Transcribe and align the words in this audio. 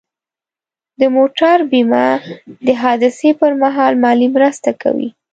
د 0.99 1.01
موټر 1.15 1.57
بیمه 1.71 2.05
د 2.65 2.67
حادثې 2.81 3.31
پر 3.39 3.51
مهال 3.63 3.93
مالي 4.03 4.27
مرسته 4.35 4.69
کوي. 4.81 5.09